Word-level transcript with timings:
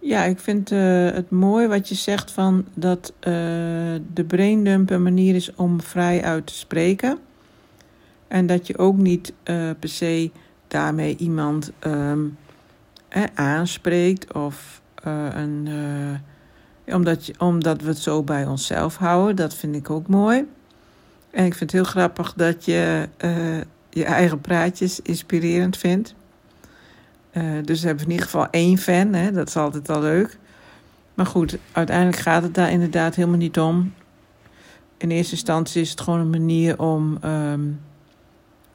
Ja, 0.00 0.24
ik 0.24 0.38
vind 0.38 0.70
uh, 0.70 1.10
het 1.10 1.30
mooi 1.30 1.66
wat 1.66 1.88
je 1.88 1.94
zegt 1.94 2.30
van 2.30 2.64
dat 2.74 3.12
uh, 3.18 3.32
de 4.12 4.24
braindump 4.26 4.90
een 4.90 5.02
manier 5.02 5.34
is 5.34 5.54
om 5.54 5.80
vrij 5.80 6.22
uit 6.22 6.46
te 6.46 6.54
spreken. 6.54 7.18
En 8.28 8.46
dat 8.46 8.66
je 8.66 8.78
ook 8.78 8.96
niet 8.96 9.32
uh, 9.44 9.70
per 9.78 9.88
se 9.88 10.30
daarmee 10.68 11.16
iemand 11.16 11.72
um, 11.86 12.36
eh, 13.08 13.22
aanspreekt 13.34 14.32
of 14.32 14.80
een, 15.02 15.68
omdat, 16.86 17.30
omdat 17.38 17.80
we 17.80 17.88
het 17.88 17.98
zo 17.98 18.22
bij 18.22 18.46
onszelf 18.46 18.96
houden. 18.96 19.36
Dat 19.36 19.54
vind 19.54 19.74
ik 19.74 19.90
ook 19.90 20.06
mooi. 20.06 20.48
En 21.30 21.44
ik 21.44 21.54
vind 21.54 21.60
het 21.60 21.72
heel 21.72 21.90
grappig 21.90 22.32
dat 22.32 22.64
je 22.64 23.08
je 23.90 24.04
eigen 24.04 24.40
praatjes 24.40 25.00
inspirerend 25.00 25.76
vindt. 25.76 26.14
Uh, 27.36 27.42
dus 27.64 27.80
we 27.80 27.86
hebben 27.86 28.04
in 28.04 28.10
ieder 28.10 28.26
geval 28.26 28.50
één 28.50 28.78
fan, 28.78 29.12
hè? 29.12 29.32
dat 29.32 29.48
is 29.48 29.56
altijd 29.56 29.88
al 29.88 30.00
leuk. 30.00 30.38
Maar 31.14 31.26
goed, 31.26 31.58
uiteindelijk 31.72 32.18
gaat 32.18 32.42
het 32.42 32.54
daar 32.54 32.70
inderdaad 32.70 33.14
helemaal 33.14 33.38
niet 33.38 33.58
om. 33.58 33.94
In 34.96 35.10
eerste 35.10 35.32
instantie 35.32 35.80
is 35.80 35.90
het 35.90 36.00
gewoon 36.00 36.20
een 36.20 36.30
manier 36.30 36.78
om, 36.78 37.18
um, 37.24 37.80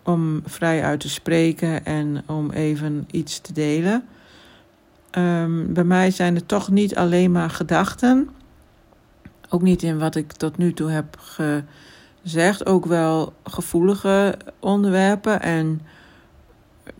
om 0.03 0.41
vrij 0.45 0.83
uit 0.83 0.99
te 0.99 1.09
spreken 1.09 1.85
en 1.85 2.23
om 2.25 2.52
even 2.52 3.07
iets 3.11 3.39
te 3.39 3.53
delen. 3.53 4.03
Um, 5.17 5.73
bij 5.73 5.83
mij 5.83 6.11
zijn 6.11 6.35
het 6.35 6.47
toch 6.47 6.69
niet 6.69 6.95
alleen 6.95 7.31
maar 7.31 7.49
gedachten. 7.49 8.30
Ook 9.49 9.61
niet 9.61 9.83
in 9.83 9.99
wat 9.99 10.16
ik 10.16 10.31
tot 10.31 10.57
nu 10.57 10.73
toe 10.73 10.89
heb 10.89 11.17
gezegd. 11.19 12.66
Ook 12.66 12.85
wel 12.85 13.33
gevoelige 13.43 14.38
onderwerpen 14.59 15.41
en 15.41 15.81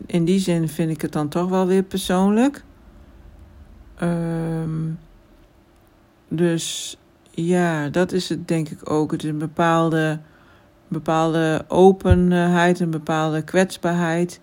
in 0.06 0.26
die 0.26 0.40
zin 0.40 0.70
vind 0.70 0.92
ik 0.92 1.02
het 1.02 1.12
dan 1.12 1.28
toch 1.28 1.50
wel 1.50 1.68
weer 1.68 1.84
persoonlijk. 1.84 2.64
Um, 4.02 5.00
dus 6.28 6.98
ja, 7.32 7.90
dat 7.90 8.12
is 8.12 8.30
het 8.30 8.48
denk 8.48 8.70
ik 8.70 8.90
ook. 8.90 9.12
Het 9.12 9.24
is 9.24 9.30
een 9.30 9.38
bepaalde, 9.38 10.20
bepaalde 10.88 11.66
openheid, 11.68 12.80
een 12.80 12.90
bepaalde 12.90 13.42
kwetsbaarheid 13.42 14.40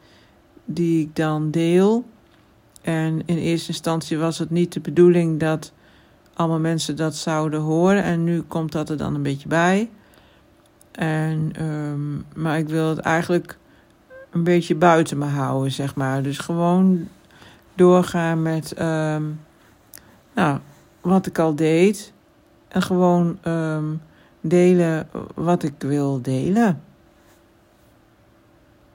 die 0.64 1.02
ik 1.02 1.16
dan 1.16 1.50
deel. 1.50 2.04
En 2.82 3.22
in 3.26 3.36
eerste 3.36 3.68
instantie 3.68 4.18
was 4.18 4.38
het 4.38 4.50
niet 4.50 4.72
de 4.72 4.80
bedoeling 4.80 5.40
dat 5.40 5.72
allemaal 6.34 6.60
mensen 6.60 6.96
dat 6.96 7.16
zouden 7.16 7.60
horen. 7.60 8.02
En 8.02 8.24
nu 8.24 8.42
komt 8.42 8.72
dat 8.72 8.90
er 8.90 8.96
dan 8.96 9.14
een 9.14 9.22
beetje 9.22 9.48
bij. 9.48 9.90
En, 10.92 11.64
um, 11.64 12.24
maar 12.34 12.58
ik 12.58 12.68
wil 12.68 12.88
het 12.88 12.98
eigenlijk 12.98 13.58
een 14.30 14.44
beetje 14.44 14.74
buiten 14.74 15.18
me 15.18 15.26
houden, 15.26 15.72
zeg 15.72 15.94
maar. 15.94 16.22
Dus 16.22 16.38
gewoon 16.38 17.08
doorgaan 17.74 18.42
met 18.42 18.80
um, 18.80 19.40
nou, 20.34 20.58
wat 21.00 21.26
ik 21.26 21.38
al 21.38 21.54
deed. 21.54 22.12
En 22.68 22.82
gewoon 22.82 23.38
um, 23.44 24.00
delen 24.40 25.08
wat 25.34 25.62
ik 25.62 25.74
wil 25.78 26.22
delen. 26.22 26.82